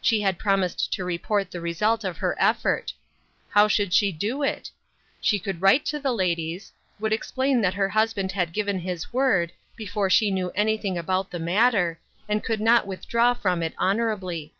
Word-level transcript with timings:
She 0.00 0.20
had 0.20 0.38
promised 0.38 0.92
to 0.92 1.04
report 1.04 1.50
the 1.50 1.60
result 1.60 2.04
of 2.04 2.18
her 2.18 2.36
effort. 2.38 2.92
How 3.50 3.66
should 3.66 3.92
she 3.92 4.12
do 4.12 4.40
it? 4.44 4.70
She 5.20 5.42
would 5.44 5.60
write 5.60 5.84
to 5.86 5.98
the 5.98 6.12
ladies; 6.12 6.70
would 7.00 7.12
explain 7.12 7.60
that 7.62 7.74
her 7.74 7.88
husband 7.88 8.30
had 8.30 8.52
given 8.52 8.78
his 8.78 9.12
word, 9.12 9.50
before 9.74 10.08
she 10.08 10.30
knew 10.30 10.52
anything 10.54 10.96
about 10.96 11.32
the 11.32 11.40
mat 11.40 11.72
ter, 11.72 11.98
and 12.28 12.44
could 12.44 12.60
not 12.60 12.86
withdraw 12.86 13.34
from 13.34 13.64
it 13.64 13.74
honorably. 13.76 14.54